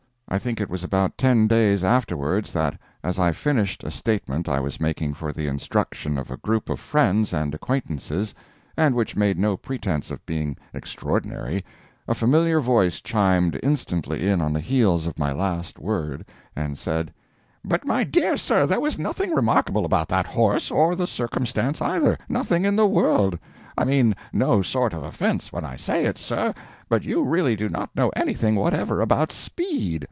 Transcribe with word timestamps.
I 0.33 0.39
think 0.39 0.61
it 0.61 0.69
was 0.69 0.81
about 0.81 1.17
ten 1.17 1.47
days 1.47 1.83
afterward 1.83 2.45
that, 2.53 2.79
as 3.03 3.19
I 3.19 3.33
finished 3.33 3.83
a 3.83 3.91
statement 3.91 4.47
I 4.47 4.61
was 4.61 4.79
making 4.79 5.13
for 5.13 5.33
the 5.33 5.47
instruction 5.47 6.17
of 6.17 6.31
a 6.31 6.37
group 6.37 6.69
of 6.69 6.79
friends 6.79 7.33
and 7.33 7.53
acquaintances, 7.53 8.33
and 8.77 8.95
which 8.95 9.17
made 9.17 9.37
no 9.37 9.57
pretence 9.57 10.09
of 10.09 10.25
being 10.25 10.55
extraordinary, 10.73 11.65
a 12.07 12.15
familiar 12.15 12.61
voice 12.61 13.01
chimed 13.01 13.59
instantly 13.61 14.25
in 14.25 14.39
on 14.39 14.53
the 14.53 14.61
heels 14.61 15.05
of 15.05 15.19
my 15.19 15.33
last 15.33 15.79
word, 15.79 16.25
and 16.55 16.77
said: 16.77 17.13
"But, 17.65 17.85
my 17.85 18.05
dear 18.05 18.37
sir, 18.37 18.65
there 18.65 18.79
was 18.79 18.97
nothing 18.97 19.35
remarkable 19.35 19.83
about 19.83 20.07
that 20.07 20.27
horse, 20.27 20.71
or 20.71 20.95
the 20.95 21.07
circumstance 21.07 21.81
either—nothing 21.81 22.63
in 22.63 22.77
the 22.77 22.87
world! 22.87 23.37
I 23.77 23.83
mean 23.83 24.15
no 24.31 24.61
sort 24.61 24.93
of 24.93 25.03
offence 25.03 25.51
when 25.51 25.65
I 25.65 25.75
say 25.75 26.05
it, 26.05 26.17
sir, 26.17 26.53
but 26.87 27.03
you 27.03 27.21
really 27.25 27.57
do 27.57 27.67
not 27.67 27.93
know 27.97 28.11
anything 28.15 28.55
whatever 28.55 29.01
about 29.01 29.33
speed. 29.33 29.99